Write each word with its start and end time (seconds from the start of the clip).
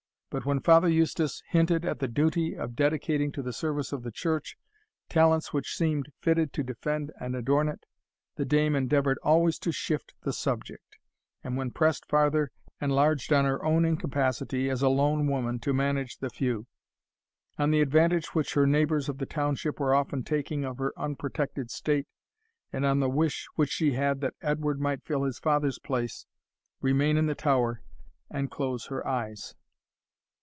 But 0.33 0.45
when 0.45 0.61
Father 0.61 0.87
Eustace 0.87 1.43
hinted 1.49 1.83
at 1.83 1.99
the 1.99 2.07
duty 2.07 2.55
of 2.57 2.73
dedicating 2.73 3.33
to 3.33 3.41
the 3.41 3.51
service 3.51 3.91
of 3.91 4.01
the 4.03 4.13
Church, 4.13 4.57
talents 5.09 5.51
which 5.51 5.75
seemed 5.75 6.13
fitted 6.21 6.53
to 6.53 6.63
defend 6.63 7.11
and 7.19 7.35
adorn 7.35 7.67
it, 7.67 7.85
the 8.37 8.45
dame 8.45 8.73
endeavoured 8.73 9.17
always 9.23 9.59
to 9.59 9.73
shift 9.73 10.13
the 10.21 10.31
subject; 10.31 10.95
and 11.43 11.57
when 11.57 11.69
pressed 11.71 12.05
farther, 12.05 12.53
enlarged 12.79 13.33
on 13.33 13.43
her 13.43 13.61
own 13.65 13.83
incapacity, 13.83 14.69
as 14.69 14.81
a 14.81 14.87
lone 14.87 15.27
woman, 15.27 15.59
to 15.59 15.73
manage 15.73 16.19
the 16.19 16.29
feu; 16.29 16.65
on 17.59 17.71
the 17.71 17.81
advantage 17.81 18.27
which 18.27 18.53
her 18.53 18.65
neighbours 18.65 19.09
of 19.09 19.17
the 19.17 19.25
township 19.25 19.81
were 19.81 19.93
often 19.93 20.23
taking 20.23 20.63
of 20.63 20.77
her 20.77 20.97
unprotected 20.97 21.69
state, 21.69 22.07
and 22.71 22.85
on 22.85 23.01
the 23.01 23.09
wish 23.09 23.47
she 23.65 23.91
had 23.91 24.21
that 24.21 24.35
Edward 24.41 24.79
might 24.79 25.03
fill 25.03 25.23
his 25.23 25.39
father's 25.39 25.79
place, 25.79 26.25
remain 26.79 27.17
in 27.17 27.25
the 27.25 27.35
tower, 27.35 27.81
and 28.29 28.49
close 28.49 28.85
her 28.85 29.05
eyes. 29.05 29.55